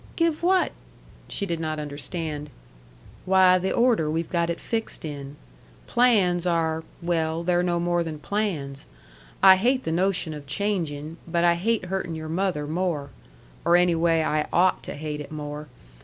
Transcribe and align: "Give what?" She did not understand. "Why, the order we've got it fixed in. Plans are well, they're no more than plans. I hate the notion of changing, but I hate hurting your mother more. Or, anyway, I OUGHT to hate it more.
"Give 0.15 0.41
what?" 0.41 0.71
She 1.27 1.45
did 1.45 1.59
not 1.59 1.77
understand. 1.77 2.49
"Why, 3.25 3.59
the 3.59 3.71
order 3.71 4.09
we've 4.09 4.31
got 4.31 4.49
it 4.49 4.59
fixed 4.59 5.05
in. 5.05 5.35
Plans 5.85 6.47
are 6.47 6.83
well, 7.03 7.43
they're 7.43 7.61
no 7.61 7.79
more 7.79 8.03
than 8.03 8.17
plans. 8.17 8.87
I 9.43 9.57
hate 9.57 9.83
the 9.83 9.91
notion 9.91 10.33
of 10.33 10.47
changing, 10.47 11.17
but 11.27 11.43
I 11.43 11.53
hate 11.53 11.85
hurting 11.85 12.15
your 12.15 12.29
mother 12.29 12.65
more. 12.65 13.11
Or, 13.63 13.75
anyway, 13.75 14.23
I 14.23 14.47
OUGHT 14.51 14.81
to 14.85 14.95
hate 14.95 15.21
it 15.21 15.31
more. 15.31 15.67